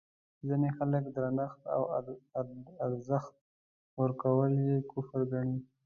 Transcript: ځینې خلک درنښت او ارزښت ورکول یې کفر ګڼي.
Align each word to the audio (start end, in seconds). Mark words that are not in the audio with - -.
ځینې 0.47 0.69
خلک 0.77 1.03
درنښت 1.15 1.61
او 2.37 2.43
ارزښت 2.85 3.35
ورکول 4.01 4.53
یې 4.67 4.77
کفر 4.91 5.21
ګڼي. 5.31 5.57